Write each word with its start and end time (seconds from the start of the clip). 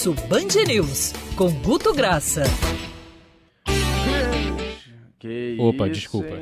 Almoço 0.00 0.14
Band 0.28 0.64
News, 0.66 1.12
com 1.36 1.50
Guto 1.60 1.92
Graça. 1.92 2.44
Que 5.18 5.58
Opa, 5.60 5.88
isso, 5.88 5.92
desculpa. 5.92 6.38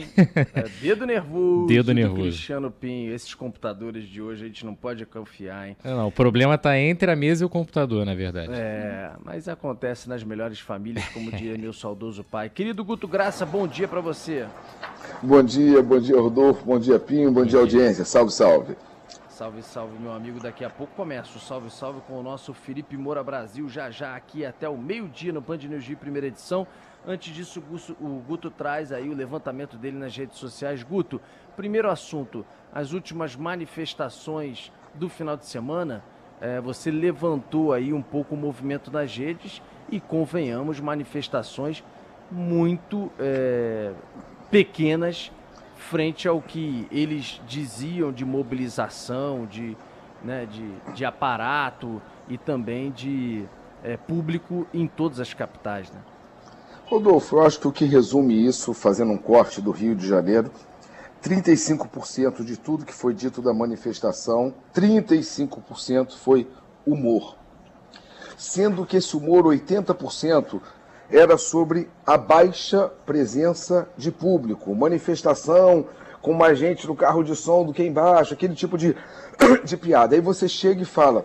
É, 0.54 0.68
dedo 0.80 1.04
nervoso. 1.04 1.66
Dedo 1.66 1.86
do 1.86 1.94
nervoso. 1.94 2.22
Cristiano 2.22 2.70
Pinho, 2.70 3.12
esses 3.12 3.34
computadores 3.34 4.04
de 4.04 4.22
hoje 4.22 4.44
a 4.44 4.46
gente 4.46 4.64
não 4.64 4.76
pode 4.76 5.04
confiar, 5.04 5.66
hein? 5.66 5.76
É, 5.82 5.90
Não, 5.90 6.06
o 6.06 6.12
problema 6.12 6.56
tá 6.56 6.78
entre 6.78 7.10
a 7.10 7.16
mesa 7.16 7.42
e 7.42 7.46
o 7.46 7.48
computador, 7.48 8.06
na 8.06 8.14
verdade. 8.14 8.52
É, 8.52 9.10
mas 9.24 9.48
acontece 9.48 10.08
nas 10.08 10.22
melhores 10.22 10.60
famílias, 10.60 11.08
como 11.08 11.32
diria 11.32 11.58
meu 11.58 11.72
saudoso 11.72 12.22
pai. 12.22 12.48
Querido 12.48 12.84
Guto 12.84 13.08
Graça, 13.08 13.44
bom 13.44 13.66
dia 13.66 13.88
pra 13.88 14.00
você. 14.00 14.46
Bom 15.20 15.42
dia, 15.42 15.82
bom 15.82 15.98
dia 15.98 16.16
Rodolfo, 16.16 16.64
bom 16.64 16.78
dia 16.78 17.00
Pinho, 17.00 17.32
bom 17.32 17.44
dia 17.44 17.58
audiência, 17.58 18.04
salve, 18.04 18.30
salve. 18.30 18.76
Salve, 19.38 19.62
salve, 19.62 19.96
meu 20.00 20.12
amigo. 20.12 20.40
Daqui 20.40 20.64
a 20.64 20.68
pouco 20.68 20.92
começa 20.96 21.38
o 21.38 21.40
Salve, 21.40 21.70
Salve 21.70 22.00
com 22.08 22.14
o 22.14 22.22
nosso 22.24 22.52
Felipe 22.52 22.96
Moura 22.96 23.22
Brasil, 23.22 23.68
já 23.68 23.88
já 23.88 24.16
aqui 24.16 24.44
até 24.44 24.68
o 24.68 24.76
meio-dia 24.76 25.32
no 25.32 25.40
Band 25.40 25.58
News 25.58 25.86
Rio, 25.86 25.96
primeira 25.96 26.26
edição. 26.26 26.66
Antes 27.06 27.32
disso, 27.32 27.60
o 27.60 27.62
Gusto- 27.62 27.96
o 28.00 28.20
Guto 28.26 28.50
traz 28.50 28.90
aí 28.90 29.08
o 29.08 29.14
levantamento 29.14 29.76
dele 29.76 29.96
nas 29.96 30.16
redes 30.16 30.38
sociais. 30.38 30.82
Guto, 30.82 31.20
primeiro 31.54 31.88
assunto, 31.88 32.44
as 32.72 32.92
últimas 32.92 33.36
manifestações 33.36 34.72
do 34.92 35.08
final 35.08 35.36
de 35.36 35.46
semana, 35.46 36.02
eh, 36.40 36.60
você 36.60 36.90
levantou 36.90 37.72
aí 37.72 37.92
um 37.92 38.02
pouco 38.02 38.34
o 38.34 38.36
movimento 38.36 38.90
nas 38.90 39.16
redes 39.16 39.62
e, 39.88 40.00
convenhamos, 40.00 40.80
manifestações 40.80 41.84
muito 42.28 43.12
eh, 43.20 43.92
pequenas 44.50 45.30
frente 45.78 46.28
ao 46.28 46.42
que 46.42 46.86
eles 46.90 47.40
diziam 47.46 48.12
de 48.12 48.24
mobilização, 48.24 49.46
de, 49.46 49.76
né, 50.22 50.44
de, 50.44 50.70
de 50.92 51.04
aparato 51.04 52.02
e 52.28 52.36
também 52.36 52.90
de 52.90 53.46
eh, 53.82 53.96
público 53.96 54.66
em 54.74 54.86
todas 54.86 55.20
as 55.20 55.32
capitais. 55.32 55.90
Né? 55.90 56.00
Rodolfo, 56.84 57.36
eu 57.36 57.46
acho 57.46 57.60
que 57.60 57.68
o 57.68 57.72
que 57.72 57.84
resume 57.84 58.44
isso, 58.44 58.74
fazendo 58.74 59.12
um 59.12 59.18
corte 59.18 59.62
do 59.62 59.70
Rio 59.70 59.94
de 59.94 60.06
Janeiro, 60.06 60.50
35% 61.22 62.44
de 62.44 62.56
tudo 62.56 62.84
que 62.84 62.94
foi 62.94 63.14
dito 63.14 63.40
da 63.40 63.54
manifestação, 63.54 64.52
35% 64.74 66.16
foi 66.16 66.48
humor. 66.84 67.36
Sendo 68.36 68.84
que 68.84 68.96
esse 68.96 69.16
humor, 69.16 69.44
80%, 69.44 70.60
era 71.10 71.38
sobre 71.38 71.88
a 72.06 72.16
baixa 72.16 72.90
presença 73.06 73.88
de 73.96 74.10
público, 74.10 74.74
manifestação 74.74 75.86
com 76.20 76.32
mais 76.32 76.58
gente 76.58 76.86
no 76.86 76.96
carro 76.96 77.22
de 77.22 77.34
som 77.34 77.64
do 77.64 77.72
que 77.72 77.82
embaixo, 77.82 78.34
aquele 78.34 78.54
tipo 78.54 78.76
de, 78.76 78.94
de 79.64 79.76
piada. 79.76 80.14
Aí 80.14 80.20
você 80.20 80.48
chega 80.48 80.82
e 80.82 80.86
fala: 80.86 81.24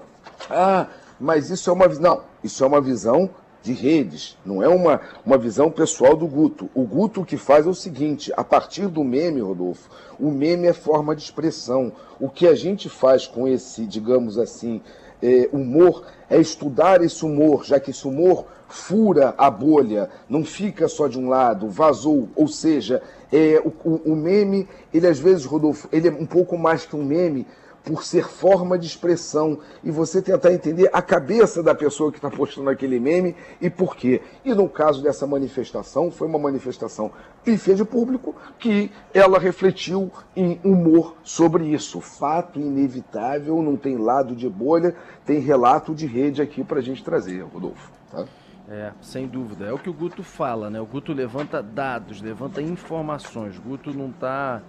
Ah, 0.49 0.87
mas 1.19 1.49
isso 1.49 1.69
é 1.69 1.73
uma 1.73 1.87
visão. 1.87 2.01
Não, 2.01 2.23
isso 2.43 2.63
é 2.63 2.67
uma 2.67 2.81
visão 2.81 3.29
de 3.63 3.71
redes, 3.71 4.37
não 4.45 4.61
é 4.61 4.67
uma, 4.67 4.99
uma 5.25 5.37
visão 5.37 5.71
pessoal 5.71 6.17
do 6.17 6.27
Guto. 6.27 6.69
O 6.75 6.83
Guto 6.83 7.21
o 7.21 7.25
que 7.25 7.37
faz 7.37 7.65
é 7.65 7.69
o 7.69 7.73
seguinte: 7.73 8.31
a 8.35 8.43
partir 8.43 8.87
do 8.87 9.03
meme, 9.03 9.41
Rodolfo, 9.41 9.89
o 10.19 10.29
meme 10.29 10.67
é 10.67 10.73
forma 10.73 11.15
de 11.15 11.23
expressão. 11.23 11.91
O 12.19 12.29
que 12.29 12.47
a 12.47 12.55
gente 12.55 12.89
faz 12.89 13.25
com 13.25 13.47
esse, 13.47 13.85
digamos 13.85 14.37
assim, 14.37 14.81
eh, 15.23 15.49
humor 15.53 16.03
é 16.29 16.37
estudar 16.39 17.01
esse 17.01 17.25
humor, 17.25 17.63
já 17.63 17.79
que 17.79 17.91
esse 17.91 18.05
humor 18.07 18.45
fura 18.67 19.33
a 19.37 19.49
bolha, 19.49 20.09
não 20.27 20.43
fica 20.43 20.87
só 20.87 21.07
de 21.07 21.17
um 21.17 21.29
lado, 21.29 21.69
vazou, 21.69 22.27
ou 22.35 22.47
seja, 22.47 23.01
é, 23.31 23.61
o- 23.63 24.01
o 24.11 24.15
meme, 24.15 24.67
ele 24.93 25.07
às 25.07 25.19
vezes, 25.19 25.45
Rodolfo, 25.45 25.87
ele 25.91 26.07
é 26.07 26.11
um 26.11 26.25
pouco 26.25 26.57
mais 26.57 26.85
que 26.85 26.95
um 26.95 27.03
meme 27.05 27.47
por 27.83 28.03
ser 28.03 28.27
forma 28.27 28.77
de 28.77 28.87
expressão 28.87 29.59
e 29.83 29.91
você 29.91 30.21
tentar 30.21 30.53
entender 30.53 30.89
a 30.93 31.01
cabeça 31.01 31.61
da 31.61 31.75
pessoa 31.75 32.11
que 32.11 32.17
está 32.17 32.29
postando 32.29 32.69
aquele 32.69 32.99
meme 32.99 33.35
e 33.59 33.69
por 33.69 33.95
quê. 33.95 34.21
E 34.45 34.53
no 34.53 34.69
caso 34.69 35.03
dessa 35.03 35.27
manifestação, 35.27 36.09
foi 36.09 36.27
uma 36.27 36.39
manifestação 36.39 37.11
pífia 37.43 37.75
de 37.75 37.83
público 37.83 38.33
que 38.57 38.89
ela 39.13 39.37
refletiu 39.37 40.11
em 40.35 40.59
humor 40.63 41.15
sobre 41.23 41.65
isso. 41.65 41.99
Fato 41.99 42.59
inevitável, 42.59 43.61
não 43.61 43.75
tem 43.75 43.97
lado 43.97 44.35
de 44.35 44.47
bolha, 44.47 44.95
tem 45.25 45.39
relato 45.39 45.93
de 45.93 46.05
rede 46.05 46.41
aqui 46.41 46.63
para 46.63 46.79
a 46.79 46.83
gente 46.83 47.03
trazer, 47.03 47.41
Rodolfo. 47.41 47.91
Tá? 48.09 48.25
É, 48.69 48.93
sem 49.01 49.27
dúvida. 49.27 49.65
É 49.65 49.73
o 49.73 49.77
que 49.77 49.89
o 49.89 49.93
Guto 49.93 50.23
fala, 50.23 50.69
né? 50.69 50.79
O 50.79 50.85
Guto 50.85 51.11
levanta 51.11 51.61
dados, 51.61 52.21
levanta 52.21 52.61
informações. 52.61 53.57
O 53.57 53.61
Guto 53.61 53.93
não 53.93 54.09
está 54.09 54.61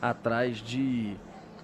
atrás 0.00 0.58
de, 0.58 1.16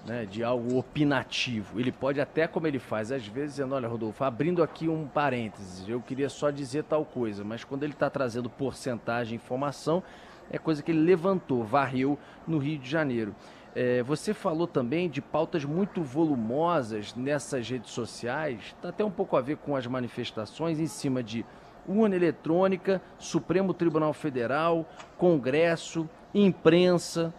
né, 0.06 0.24
de 0.24 0.44
algo 0.44 0.78
opinativo. 0.78 1.80
Ele 1.80 1.90
pode 1.90 2.20
até, 2.20 2.46
como 2.46 2.66
ele 2.66 2.78
faz, 2.78 3.10
às 3.10 3.26
vezes, 3.26 3.56
dizendo, 3.56 3.74
olha, 3.74 3.88
Rodolfo, 3.88 4.22
abrindo 4.22 4.62
aqui 4.62 4.88
um 4.88 5.06
parênteses, 5.06 5.86
eu 5.88 6.00
queria 6.00 6.28
só 6.28 6.50
dizer 6.50 6.84
tal 6.84 7.04
coisa, 7.04 7.44
mas 7.44 7.64
quando 7.64 7.82
ele 7.82 7.92
está 7.92 8.08
trazendo 8.08 8.48
porcentagem, 8.48 9.36
informação, 9.36 10.02
é 10.50 10.58
coisa 10.58 10.82
que 10.82 10.92
ele 10.92 11.00
levantou, 11.00 11.64
varreu 11.64 12.18
no 12.46 12.58
Rio 12.58 12.78
de 12.78 12.88
Janeiro. 12.88 13.34
É, 13.74 14.02
você 14.02 14.32
falou 14.32 14.66
também 14.66 15.10
de 15.10 15.20
pautas 15.20 15.64
muito 15.64 16.02
volumosas 16.02 17.14
nessas 17.14 17.68
redes 17.68 17.90
sociais, 17.90 18.58
está 18.74 18.88
até 18.88 19.04
um 19.04 19.10
pouco 19.10 19.36
a 19.36 19.40
ver 19.40 19.58
com 19.58 19.76
as 19.76 19.86
manifestações 19.86 20.78
em 20.78 20.86
cima 20.86 21.22
de 21.22 21.44
urna 21.86 22.16
eletrônica, 22.16 23.02
Supremo 23.18 23.74
Tribunal 23.74 24.12
Federal, 24.12 24.88
Congresso, 25.18 26.08
imprensa. 26.34 27.34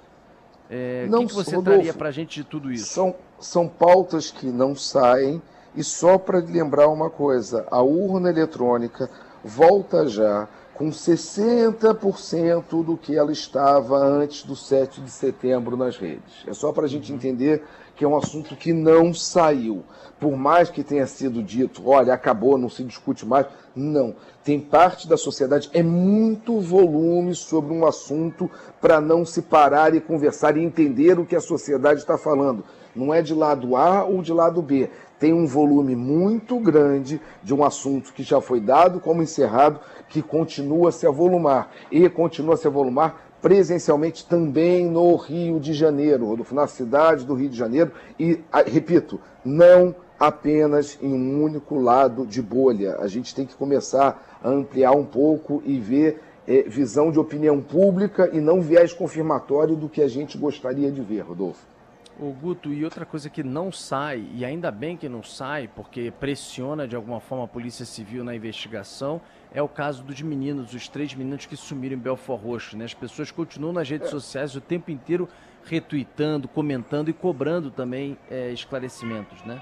É, 0.69 1.05
o 1.07 1.11
Não, 1.11 1.21
que, 1.21 1.27
que 1.27 1.33
você 1.35 1.55
Rodolfo, 1.55 1.77
traria 1.77 1.93
para 1.93 2.09
a 2.09 2.11
gente 2.11 2.41
de 2.41 2.43
tudo 2.43 2.71
isso? 2.71 2.87
São, 2.87 3.15
são 3.39 3.67
pautas 3.67 4.31
que 4.31 4.47
não 4.47 4.75
saem. 4.75 5.41
E 5.75 5.83
só 5.83 6.17
para 6.17 6.39
lembrar 6.39 6.87
uma 6.87 7.09
coisa: 7.09 7.65
a 7.69 7.81
urna 7.81 8.29
eletrônica 8.29 9.09
volta 9.43 10.07
já 10.07 10.47
com 10.77 10.91
60% 10.91 12.83
do 12.83 12.95
que 12.95 13.17
ela 13.17 13.31
estava 13.31 13.97
antes 13.97 14.43
do 14.43 14.55
7 14.55 15.01
de 15.01 15.09
setembro 15.09 15.75
nas 15.75 15.97
redes. 15.97 16.45
É 16.45 16.53
só 16.53 16.71
para 16.71 16.85
a 16.85 16.87
gente 16.87 17.11
entender 17.11 17.63
que 17.95 18.05
é 18.05 18.07
um 18.07 18.15
assunto 18.15 18.55
que 18.55 18.71
não 18.71 19.11
saiu. 19.11 19.83
Por 20.19 20.37
mais 20.37 20.69
que 20.69 20.83
tenha 20.83 21.07
sido 21.07 21.41
dito, 21.41 21.81
olha, 21.89 22.13
acabou, 22.13 22.59
não 22.59 22.69
se 22.69 22.83
discute 22.83 23.25
mais. 23.25 23.47
Não. 23.75 24.15
Tem 24.43 24.59
parte 24.59 25.07
da 25.07 25.17
sociedade, 25.17 25.67
é 25.73 25.81
muito 25.81 26.59
volume 26.59 27.33
sobre 27.33 27.73
um 27.73 27.85
assunto 27.85 28.49
para 28.79 29.01
não 29.01 29.25
se 29.25 29.41
parar 29.41 29.95
e 29.95 30.01
conversar 30.01 30.57
e 30.57 30.63
entender 30.63 31.19
o 31.19 31.25
que 31.25 31.35
a 31.35 31.41
sociedade 31.41 32.01
está 32.01 32.19
falando. 32.19 32.63
Não 32.95 33.11
é 33.11 33.21
de 33.21 33.33
lado 33.33 33.75
A 33.75 34.03
ou 34.03 34.21
de 34.21 34.31
lado 34.31 34.61
B. 34.61 34.89
Tem 35.19 35.33
um 35.33 35.47
volume 35.47 35.95
muito 35.95 36.59
grande 36.59 37.19
de 37.43 37.53
um 37.53 37.63
assunto 37.63 38.13
que 38.13 38.23
já 38.23 38.39
foi 38.39 38.59
dado 38.59 38.99
como 38.99 39.23
encerrado, 39.23 39.79
que 40.09 40.21
continua 40.21 40.89
a 40.89 40.91
se 40.91 41.07
avolumar. 41.07 41.71
E 41.91 42.07
continua 42.09 42.53
a 42.53 42.57
se 42.57 42.67
avolumar 42.67 43.27
presencialmente 43.41 44.25
também 44.25 44.85
no 44.85 45.15
Rio 45.15 45.59
de 45.59 45.73
Janeiro, 45.73 46.25
Rodolfo, 46.25 46.53
na 46.53 46.67
cidade 46.67 47.25
do 47.25 47.33
Rio 47.33 47.49
de 47.49 47.57
Janeiro. 47.57 47.91
E, 48.19 48.39
ah, 48.51 48.61
repito, 48.61 49.19
não 49.43 49.95
apenas 50.19 50.97
em 51.01 51.13
um 51.13 51.43
único 51.43 51.79
lado 51.79 52.25
de 52.25 52.41
bolha. 52.41 52.97
A 52.99 53.07
gente 53.07 53.33
tem 53.33 53.45
que 53.45 53.55
começar 53.55 54.39
a 54.43 54.49
ampliar 54.49 54.91
um 54.91 55.05
pouco 55.05 55.61
e 55.65 55.79
ver 55.79 56.21
eh, 56.47 56.63
visão 56.67 57.11
de 57.11 57.19
opinião 57.19 57.61
pública 57.61 58.29
e 58.33 58.39
não 58.39 58.61
viés 58.61 58.93
confirmatório 58.93 59.75
do 59.75 59.89
que 59.89 60.01
a 60.01 60.07
gente 60.07 60.37
gostaria 60.37 60.91
de 60.91 61.01
ver, 61.01 61.21
Rodolfo. 61.21 61.76
Ô 62.19 62.31
Guto, 62.31 62.73
e 62.73 62.83
outra 62.83 63.05
coisa 63.05 63.29
que 63.29 63.43
não 63.43 63.71
sai, 63.71 64.25
e 64.33 64.43
ainda 64.43 64.71
bem 64.71 64.97
que 64.97 65.07
não 65.07 65.21
sai, 65.21 65.69
porque 65.75 66.11
pressiona 66.19 66.87
de 66.87 66.95
alguma 66.95 67.19
forma 67.19 67.43
a 67.43 67.47
Polícia 67.47 67.85
Civil 67.85 68.23
na 68.23 68.35
investigação, 68.35 69.21
é 69.53 69.61
o 69.61 69.67
caso 69.67 70.03
dos 70.03 70.19
meninos, 70.23 70.73
os 70.73 70.87
três 70.87 71.13
meninos 71.13 71.45
que 71.45 71.55
sumiram 71.55 71.95
em 71.95 71.99
Belfort 71.99 72.41
Roxo. 72.41 72.75
Né? 72.75 72.85
As 72.85 72.93
pessoas 72.95 73.29
continuam 73.29 73.71
nas 73.71 73.87
redes 73.87 74.09
sociais 74.09 74.55
o 74.55 74.61
tempo 74.61 74.89
inteiro 74.89 75.29
retweetando, 75.63 76.47
comentando 76.47 77.09
e 77.09 77.13
cobrando 77.13 77.69
também 77.69 78.17
é, 78.31 78.51
esclarecimentos, 78.51 79.43
né? 79.43 79.61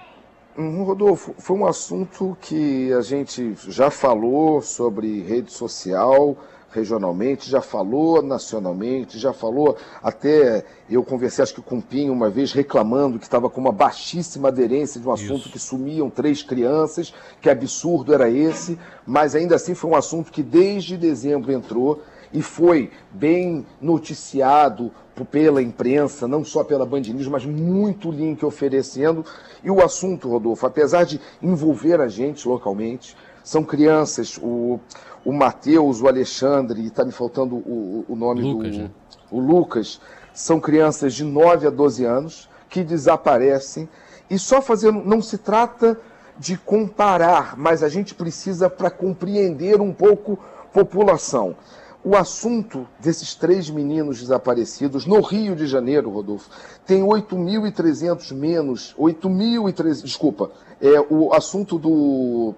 Uhum, 0.57 0.83
Rodolfo, 0.85 1.35
foi 1.37 1.58
um 1.58 1.66
assunto 1.66 2.37
que 2.40 2.93
a 2.93 3.01
gente 3.01 3.53
já 3.67 3.91
falou 3.91 4.61
sobre 4.61 5.22
rede 5.23 5.51
social 5.51 6.37
regionalmente, 6.75 7.49
já 7.49 7.61
falou 7.61 8.22
nacionalmente, 8.22 9.17
já 9.17 9.33
falou 9.33 9.77
até 10.03 10.66
eu 10.89 11.03
conversei 11.03 11.43
acho 11.43 11.55
que 11.55 11.61
com 11.61 11.77
o 11.77 11.81
Pinho 11.81 12.13
uma 12.13 12.29
vez 12.29 12.51
reclamando 12.51 13.17
que 13.17 13.25
estava 13.25 13.49
com 13.49 13.59
uma 13.59 13.72
baixíssima 13.72 14.49
aderência 14.49 14.99
de 14.99 15.07
um 15.07 15.11
assunto 15.11 15.41
Isso. 15.41 15.51
que 15.51 15.59
sumiam 15.59 16.09
três 16.09 16.43
crianças, 16.43 17.13
que 17.41 17.49
absurdo 17.49 18.13
era 18.13 18.29
esse, 18.29 18.77
mas 19.05 19.35
ainda 19.35 19.55
assim 19.55 19.73
foi 19.73 19.89
um 19.89 19.95
assunto 19.95 20.31
que 20.31 20.43
desde 20.43 20.97
dezembro 20.97 21.51
entrou 21.51 22.01
e 22.33 22.41
foi 22.41 22.91
bem 23.11 23.66
noticiado 23.81 24.91
pela 25.31 25.61
imprensa, 25.61 26.27
não 26.27 26.43
só 26.43 26.63
pela 26.63 26.85
Band 26.85 27.01
News, 27.01 27.29
mas 27.29 27.45
muito 27.45 28.11
link 28.11 28.43
oferecendo. 28.43 29.23
E 29.63 29.72
o 29.72 29.81
assunto, 29.81 30.27
Rodolfo, 30.27 30.66
apesar 30.66 31.05
de 31.05 31.22
envolver 31.41 32.01
a 32.01 32.09
gente 32.09 32.45
localmente, 32.45 33.16
são 33.46 33.64
crianças, 33.64 34.40
o, 34.42 34.80
o 35.24 35.32
Matheus, 35.32 36.02
o 36.02 36.08
Alexandre, 36.08 36.82
e 36.82 36.88
está 36.88 37.06
me 37.06 37.12
faltando 37.12 37.56
o, 37.56 38.03
o 38.09 38.16
nome 38.16 38.42
Lucas, 38.42 38.72
do. 38.76 38.84
né? 38.84 38.92
O 39.30 39.40
Lucas, 39.40 40.02
são 40.34 40.59
crianças 40.59 41.14
de 41.14 41.24
9 41.24 41.68
a 41.68 41.70
12 41.70 42.03
anos 42.03 42.50
que 42.68 42.84
desaparecem. 42.84 43.88
E 44.30 44.40
só 44.40 44.62
fazendo. 44.62 45.03
Não 45.06 45.22
se 45.22 45.38
trata 45.38 45.97
de 46.38 46.58
comparar, 46.58 47.56
mas 47.56 47.84
a 47.84 47.88
gente 47.88 48.16
precisa 48.16 48.68
para 48.68 48.90
compreender 48.90 49.80
um 49.80 49.94
pouco 49.94 50.38
população. 50.74 51.56
O 52.03 52.16
assunto 52.16 52.88
desses 53.00 53.34
três 53.36 53.70
meninos 53.70 54.20
desaparecidos 54.20 55.06
no 55.06 55.22
Rio 55.22 55.56
de 55.56 55.66
Janeiro, 55.66 56.09
Rodolfo, 56.09 56.50
tem 56.86 57.02
8.300 57.02 58.34
menos, 58.36 58.96
8.300, 59.00 60.03
desculpa, 60.03 60.52
é, 60.82 61.00
o 61.09 61.34
assunto 61.34 61.80
do, 61.80 62.53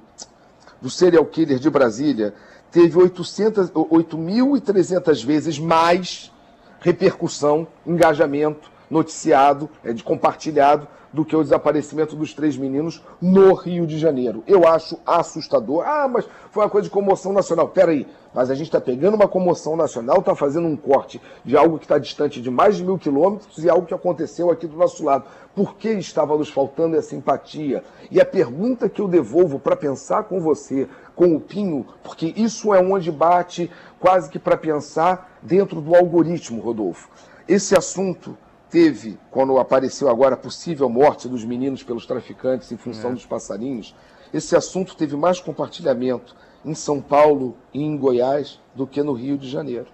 do 0.81 0.89
serial 0.89 1.25
killer 1.25 1.59
de 1.59 1.69
Brasília 1.69 2.33
teve 2.71 2.97
8.300 2.99 5.25
vezes 5.25 5.59
mais 5.59 6.31
repercussão, 6.79 7.67
engajamento, 7.85 8.71
noticiado, 8.89 9.69
é, 9.83 9.91
de 9.93 10.03
compartilhado 10.03 10.87
do 11.11 11.25
que 11.25 11.35
o 11.35 11.43
desaparecimento 11.43 12.15
dos 12.15 12.33
três 12.33 12.57
meninos 12.57 13.01
no 13.21 13.53
Rio 13.53 13.87
de 13.87 13.97
Janeiro. 13.97 14.43
Eu 14.47 14.67
acho 14.67 14.99
assustador. 15.05 15.83
Ah, 15.85 16.07
mas 16.07 16.25
foi 16.51 16.63
uma 16.63 16.69
coisa 16.69 16.87
de 16.87 16.93
comoção 16.93 17.33
nacional. 17.33 17.69
Peraí, 17.69 18.05
mas 18.33 18.51
a 18.51 18.55
gente 18.55 18.67
está 18.67 18.79
pegando 18.79 19.15
uma 19.15 19.27
comoção 19.27 19.75
nacional, 19.75 20.19
está 20.19 20.35
fazendo 20.35 20.67
um 20.67 20.75
corte 20.75 21.21
de 21.43 21.57
algo 21.57 21.77
que 21.77 21.85
está 21.85 21.97
distante 21.97 22.41
de 22.41 22.51
mais 22.51 22.77
de 22.77 22.83
mil 22.83 22.97
quilômetros 22.97 23.63
e 23.63 23.69
algo 23.69 23.87
que 23.87 23.93
aconteceu 23.93 24.51
aqui 24.51 24.67
do 24.67 24.77
nosso 24.77 25.03
lado. 25.03 25.25
Por 25.55 25.75
que 25.75 25.89
estava 25.89 26.37
nos 26.37 26.49
faltando 26.49 26.95
essa 26.95 27.15
empatia? 27.15 27.83
E 28.11 28.21
a 28.21 28.25
pergunta 28.25 28.87
que 28.87 29.01
eu 29.01 29.07
devolvo 29.07 29.59
para 29.59 29.75
pensar 29.75 30.23
com 30.25 30.39
você, 30.39 30.87
com 31.15 31.35
o 31.35 31.39
Pinho, 31.39 31.85
porque 32.03 32.33
isso 32.35 32.73
é 32.73 32.79
onde 32.79 33.11
bate 33.11 33.71
quase 33.99 34.29
que 34.29 34.37
para 34.37 34.55
pensar 34.55 35.37
dentro 35.41 35.81
do 35.81 35.95
algoritmo, 35.95 36.61
Rodolfo. 36.61 37.09
Esse 37.47 37.75
assunto 37.75 38.37
teve, 38.69 39.17
quando 39.31 39.57
apareceu 39.57 40.09
agora 40.09 40.35
a 40.35 40.37
possível 40.37 40.89
morte 40.89 41.27
dos 41.27 41.43
meninos 41.43 41.83
pelos 41.83 42.05
traficantes 42.05 42.71
em 42.71 42.77
função 42.77 43.11
é. 43.11 43.13
dos 43.13 43.25
passarinhos, 43.25 43.95
esse 44.33 44.55
assunto 44.55 44.95
teve 44.95 45.15
mais 45.15 45.39
compartilhamento 45.39 46.35
em 46.65 46.73
São 46.73 47.01
Paulo 47.01 47.55
e 47.73 47.81
em 47.81 47.97
Goiás 47.97 48.59
do 48.75 48.85
que 48.85 49.01
no 49.01 49.13
Rio 49.13 49.37
de 49.37 49.49
Janeiro. 49.49 49.87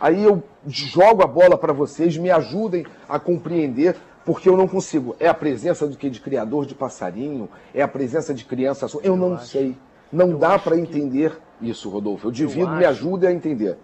Aí 0.00 0.24
eu 0.24 0.42
jogo 0.66 1.22
a 1.22 1.26
bola 1.26 1.56
para 1.58 1.72
vocês, 1.72 2.16
me 2.16 2.30
ajudem 2.30 2.86
a 3.08 3.18
compreender, 3.18 3.96
porque 4.24 4.48
eu 4.48 4.56
não 4.56 4.66
consigo. 4.66 5.14
É 5.20 5.28
a 5.28 5.34
presença 5.34 5.86
do 5.86 5.96
que 5.96 6.08
de 6.08 6.20
criador 6.20 6.66
de 6.66 6.74
passarinho? 6.74 7.48
É 7.74 7.82
a 7.82 7.88
presença 7.88 8.32
de 8.32 8.44
criança? 8.44 8.86
Eu, 8.94 9.00
eu 9.02 9.16
não 9.16 9.34
acho, 9.34 9.46
sei. 9.46 9.76
Não 10.10 10.38
dá 10.38 10.58
para 10.58 10.76
entender 10.76 11.38
que... 11.58 11.68
isso, 11.68 11.88
Rodolfo. 11.88 12.28
Eu 12.28 12.32
divido, 12.32 12.70
eu 12.70 12.76
me 12.76 12.84
ajude 12.84 13.26
a 13.26 13.32
entender. 13.32 13.76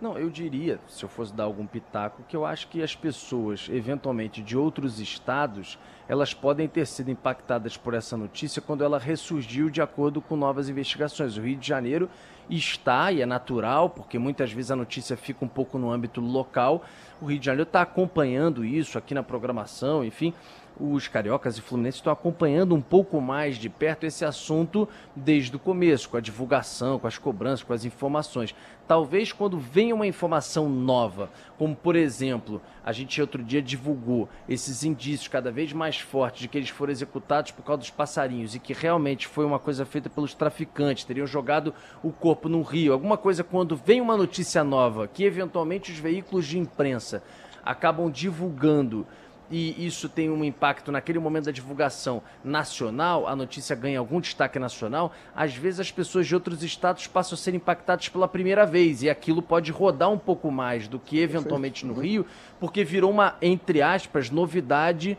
Não, 0.00 0.16
eu 0.16 0.30
diria, 0.30 0.78
se 0.86 1.04
eu 1.04 1.08
fosse 1.08 1.34
dar 1.34 1.42
algum 1.44 1.66
pitaco, 1.66 2.22
que 2.28 2.36
eu 2.36 2.46
acho 2.46 2.68
que 2.68 2.82
as 2.82 2.94
pessoas, 2.94 3.68
eventualmente 3.68 4.40
de 4.40 4.56
outros 4.56 5.00
estados, 5.00 5.76
elas 6.08 6.32
podem 6.32 6.68
ter 6.68 6.86
sido 6.86 7.10
impactadas 7.10 7.76
por 7.76 7.94
essa 7.94 8.16
notícia 8.16 8.62
quando 8.62 8.84
ela 8.84 8.96
ressurgiu 8.96 9.68
de 9.68 9.82
acordo 9.82 10.20
com 10.20 10.36
novas 10.36 10.68
investigações. 10.68 11.36
O 11.36 11.40
Rio 11.40 11.56
de 11.56 11.66
Janeiro 11.66 12.08
está, 12.48 13.10
e 13.10 13.20
é 13.20 13.26
natural, 13.26 13.90
porque 13.90 14.20
muitas 14.20 14.52
vezes 14.52 14.70
a 14.70 14.76
notícia 14.76 15.16
fica 15.16 15.44
um 15.44 15.48
pouco 15.48 15.78
no 15.78 15.90
âmbito 15.90 16.20
local. 16.20 16.84
O 17.20 17.26
Rio 17.26 17.40
de 17.40 17.46
Janeiro 17.46 17.66
está 17.68 17.82
acompanhando 17.82 18.64
isso 18.64 18.96
aqui 18.96 19.14
na 19.14 19.24
programação, 19.24 20.04
enfim 20.04 20.32
os 20.80 21.08
cariocas 21.08 21.58
e 21.58 21.60
fluminenses 21.60 21.98
estão 21.98 22.12
acompanhando 22.12 22.74
um 22.74 22.80
pouco 22.80 23.20
mais 23.20 23.56
de 23.56 23.68
perto 23.68 24.04
esse 24.04 24.24
assunto 24.24 24.88
desde 25.14 25.54
o 25.56 25.58
começo, 25.58 26.08
com 26.08 26.16
a 26.16 26.20
divulgação, 26.20 26.98
com 26.98 27.06
as 27.06 27.18
cobranças, 27.18 27.62
com 27.62 27.72
as 27.72 27.84
informações. 27.84 28.54
Talvez 28.86 29.32
quando 29.32 29.58
vem 29.58 29.92
uma 29.92 30.06
informação 30.06 30.68
nova, 30.68 31.30
como 31.58 31.76
por 31.76 31.94
exemplo, 31.94 32.62
a 32.84 32.92
gente 32.92 33.20
outro 33.20 33.42
dia 33.42 33.60
divulgou 33.60 34.28
esses 34.48 34.82
indícios 34.84 35.28
cada 35.28 35.50
vez 35.50 35.72
mais 35.72 35.98
fortes 35.98 36.40
de 36.40 36.48
que 36.48 36.56
eles 36.56 36.70
foram 36.70 36.92
executados 36.92 37.50
por 37.50 37.62
causa 37.62 37.80
dos 37.80 37.90
passarinhos 37.90 38.54
e 38.54 38.58
que 38.58 38.72
realmente 38.72 39.26
foi 39.26 39.44
uma 39.44 39.58
coisa 39.58 39.84
feita 39.84 40.08
pelos 40.08 40.32
traficantes, 40.32 41.04
teriam 41.04 41.26
jogado 41.26 41.74
o 42.02 42.10
corpo 42.10 42.48
no 42.48 42.62
rio, 42.62 42.92
alguma 42.92 43.18
coisa 43.18 43.44
quando 43.44 43.76
vem 43.76 44.00
uma 44.00 44.16
notícia 44.16 44.64
nova 44.64 45.06
que 45.06 45.24
eventualmente 45.24 45.92
os 45.92 45.98
veículos 45.98 46.46
de 46.46 46.58
imprensa 46.58 47.22
acabam 47.64 48.10
divulgando 48.10 49.06
e 49.50 49.86
isso 49.86 50.08
tem 50.08 50.30
um 50.30 50.44
impacto 50.44 50.92
naquele 50.92 51.18
momento 51.18 51.46
da 51.46 51.52
divulgação 51.52 52.22
nacional, 52.44 53.26
a 53.26 53.34
notícia 53.34 53.74
ganha 53.74 53.98
algum 53.98 54.20
destaque 54.20 54.58
nacional, 54.58 55.12
às 55.34 55.54
vezes 55.54 55.80
as 55.80 55.90
pessoas 55.90 56.26
de 56.26 56.34
outros 56.34 56.62
estados 56.62 57.06
passam 57.06 57.34
a 57.34 57.38
ser 57.38 57.54
impactadas 57.54 58.08
pela 58.08 58.28
primeira 58.28 58.66
vez 58.66 59.02
e 59.02 59.10
aquilo 59.10 59.40
pode 59.40 59.72
rodar 59.72 60.10
um 60.10 60.18
pouco 60.18 60.50
mais 60.50 60.86
do 60.86 60.98
que 60.98 61.18
eventualmente 61.18 61.86
no 61.86 61.94
Rio, 61.94 62.26
porque 62.60 62.84
virou 62.84 63.10
uma, 63.10 63.36
entre 63.40 63.80
aspas, 63.80 64.30
novidade 64.30 65.16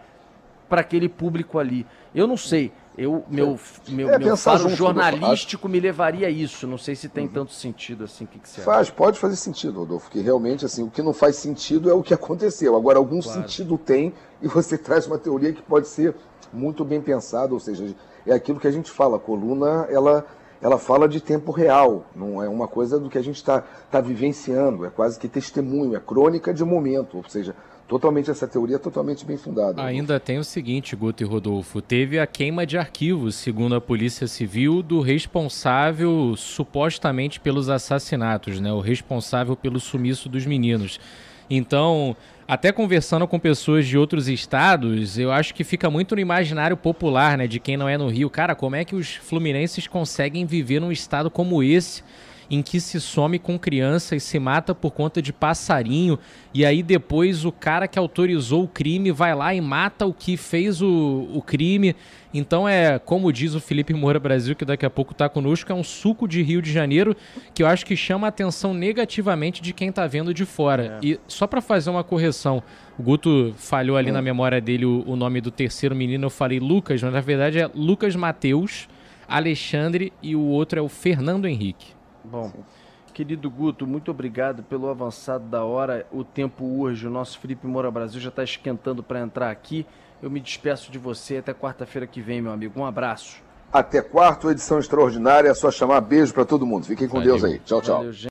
para 0.70 0.82
aquele 0.82 1.10
público 1.10 1.58
ali. 1.58 1.86
Eu 2.14 2.28
não 2.28 2.38
sei. 2.38 2.72
Eu, 2.98 3.24
meu 3.30 3.58
meu, 3.88 4.10
é, 4.10 4.20
meu 4.20 4.36
faro 4.36 4.68
jornalístico 4.70 5.70
me 5.70 5.80
levaria 5.80 6.28
a 6.28 6.30
isso. 6.30 6.68
Não 6.68 6.78
sei 6.78 6.96
se 6.96 7.08
tem 7.08 7.26
uhum. 7.28 7.32
tanto 7.32 7.54
sentido 7.54 8.04
assim. 8.04 8.26
O 8.26 8.28
que, 8.28 8.40
que 8.40 8.50
você 8.50 8.62
Faz, 8.62 8.88
acha? 8.88 8.92
pode 8.92 9.18
fazer 9.20 9.38
sentido, 9.38 9.80
Rodolfo, 9.80 10.10
que 10.12 10.20
realmente 10.20 10.66
assim, 10.66 10.84
o 10.84 10.90
que 10.90 11.02
não 11.02 11.14
faz 11.14 11.38
sentido 11.38 11.90
é 11.90 11.94
o 11.94 12.04
que 12.04 12.14
aconteceu. 12.14 12.76
Agora, 12.76 12.98
algum 12.98 13.22
claro. 13.22 13.42
sentido 13.42 13.78
tem 13.78 14.14
e 14.42 14.48
você 14.48 14.78
traz 14.78 15.08
uma 15.08 15.18
teoria 15.18 15.54
que 15.54 15.62
pode 15.62 15.88
ser 15.88 16.14
muito 16.52 16.84
bem 16.84 17.00
pensada, 17.00 17.54
ou 17.54 17.60
seja, 17.60 17.96
é 18.26 18.34
aquilo 18.34 18.60
que 18.60 18.68
a 18.68 18.72
gente 18.72 18.92
fala, 18.92 19.18
a 19.18 19.20
coluna, 19.20 19.88
ela, 19.90 20.26
ela 20.62 20.78
fala 20.78 21.08
de 21.08 21.22
tempo 21.22 21.52
real, 21.52 22.06
não 22.16 22.42
é 22.42 22.50
uma 22.50 22.68
coisa 22.68 23.00
do 23.00 23.10
que 23.10 23.18
a 23.18 23.22
gente 23.22 23.38
está 23.38 23.64
tá 23.90 24.02
vivenciando, 24.02 24.86
é 24.86 24.90
quase 24.90 25.20
que 25.20 25.28
testemunho, 25.28 25.96
é 25.96 26.00
crônica 26.00 26.54
de 26.54 26.64
momento, 26.64 27.18
ou 27.18 27.30
seja, 27.30 27.56
totalmente 27.90 28.30
essa 28.30 28.48
teoria 28.48 28.76
é 28.76 28.80
totalmente 28.80 29.26
bem 29.26 29.36
fundada. 29.36 29.84
Ainda 29.84 30.20
tem 30.20 30.38
o 30.38 30.44
seguinte, 30.44 30.96
Guto 30.96 31.24
e 31.24 31.26
Rodolfo, 31.26 31.82
teve 31.82 32.20
a 32.20 32.28
queima 32.28 32.66
de 32.66 32.78
arquivos, 32.78 33.34
segundo 33.34 33.74
a 33.74 33.82
Polícia 33.82 34.28
Civil, 34.28 34.84
do 34.84 35.02
responsável 35.02 36.36
supostamente 36.38 37.40
pelos 37.40 37.68
assassinatos, 37.68 38.60
né? 38.60 38.72
O 38.72 38.80
responsável 38.80 39.56
pelo 39.56 39.80
sumiço 39.80 40.30
dos 40.30 40.46
meninos. 40.46 41.00
Então, 41.50 42.16
até 42.48 42.72
conversando 42.72 43.28
com 43.28 43.40
pessoas 43.40 43.88
de 43.88 43.98
outros 43.98 44.28
estados, 44.28 45.18
eu 45.18 45.32
acho 45.32 45.56
que 45.56 45.64
fica 45.64 45.90
muito 45.90 46.14
no 46.14 46.22
imaginário 46.22 46.78
popular, 46.78 47.40
né, 47.40 47.48
de 47.48 47.60
quem 47.60 47.76
não 47.76 47.90
é 47.90 47.98
no 47.98 48.08
Rio. 48.08 48.30
Cara, 48.30 48.54
como 48.54 48.76
é 48.76 48.86
que 48.86 48.96
os 48.96 49.16
fluminenses 49.16 49.88
conseguem 49.88 50.46
viver 50.46 50.80
num 50.80 50.92
estado 50.92 51.32
como 51.32 51.64
esse? 51.64 52.04
Em 52.50 52.62
que 52.62 52.80
se 52.80 53.00
some 53.00 53.38
com 53.38 53.60
criança 53.60 54.16
e 54.16 54.20
se 54.20 54.40
mata 54.40 54.74
por 54.74 54.92
conta 54.92 55.22
de 55.22 55.32
passarinho, 55.32 56.18
e 56.54 56.66
aí 56.66 56.82
depois 56.82 57.46
o 57.46 57.52
cara 57.52 57.88
que 57.88 58.00
autorizou 58.00 58.64
o 58.64 58.68
crime 58.68 59.12
vai 59.12 59.36
lá 59.36 59.54
e 59.54 59.62
mata 59.62 60.06
o 60.06 60.14
que 60.14 60.36
fez 60.36 60.82
o, 60.82 61.30
o 61.32 61.42
crime. 61.42 61.96
Então 62.34 62.68
é, 62.68 62.98
como 63.00 63.32
diz 63.32 63.54
o 63.54 63.60
Felipe 63.60 63.94
Moura 63.94 64.20
Brasil, 64.20 64.56
que 64.56 64.66
daqui 64.66 64.86
a 64.86 64.90
pouco 64.90 65.12
está 65.12 65.30
conosco, 65.30 65.72
é 65.72 65.76
um 65.76 65.84
suco 65.84 66.28
de 66.28 66.42
Rio 66.42 66.62
de 66.62 66.72
Janeiro 66.72 67.16
que 67.54 67.62
eu 67.62 67.68
acho 67.68 67.86
que 67.86 67.96
chama 67.96 68.28
a 68.28 68.30
atenção 68.30 68.74
negativamente 68.74 69.62
de 69.62 69.74
quem 69.74 69.90
está 69.90 70.08
vendo 70.08 70.34
de 70.34 70.46
fora. 70.46 71.00
É. 71.02 71.06
E 71.06 71.20
só 71.28 71.46
para 71.46 71.62
fazer 71.62 71.90
uma 71.90 72.04
correção, 72.04 72.64
o 72.98 73.04
Guto 73.04 73.54
falhou 73.58 73.96
ali 73.96 74.10
é. 74.10 74.12
na 74.12 74.22
memória 74.22 74.60
dele 74.60 74.86
o, 74.86 75.04
o, 75.06 75.16
nome 75.16 75.40
do 75.42 75.52
terceiro 75.52 75.96
menino, 75.96 76.26
eu 76.26 76.30
falei 76.30 76.60
Lucas, 76.60 77.02
mas 77.02 77.14
na 77.14 77.22
verdade 77.22 77.60
é 77.60 77.70
Lucas 77.74 78.16
Mateus, 78.16 78.88
Alexandre 79.28 80.12
e 80.22 80.36
o 80.36 80.42
outro 80.42 80.80
é 80.80 80.82
o 80.82 80.90
Fernando 80.90 81.48
Henrique. 81.48 81.99
Bom, 82.24 82.52
querido 83.14 83.50
Guto, 83.50 83.88
muito 83.88 84.12
obrigado 84.12 84.64
pelo 84.64 84.90
avançado 84.90 85.46
da 85.46 85.64
hora. 85.64 86.06
O 86.12 86.24
tempo 86.24 86.64
urge, 86.64 87.08
o 87.08 87.10
nosso 87.10 87.40
Felipe 87.40 87.68
Moura 87.68 87.90
Brasil 87.92 88.20
já 88.20 88.30
está 88.30 88.44
esquentando 88.44 89.04
para 89.04 89.20
entrar 89.20 89.50
aqui. 89.50 89.86
Eu 90.22 90.30
me 90.30 90.40
despeço 90.40 90.92
de 90.92 90.98
você 90.98 91.38
até 91.38 91.54
quarta-feira 91.54 92.06
que 92.06 92.22
vem, 92.22 92.42
meu 92.42 92.52
amigo. 92.52 92.80
Um 92.80 92.86
abraço. 92.86 93.42
Até 93.72 94.02
quarta, 94.02 94.50
edição 94.50 94.80
extraordinária. 94.80 95.50
É 95.50 95.54
só 95.54 95.70
chamar 95.72 96.02
beijo 96.02 96.34
para 96.34 96.44
todo 96.44 96.66
mundo. 96.66 96.86
Fiquem 96.86 97.08
com 97.08 97.18
Valeu. 97.20 97.38
Deus 97.38 97.44
aí. 97.44 97.60
Tchau, 97.60 97.82
tchau. 97.82 97.98
Valeu, 97.98 98.12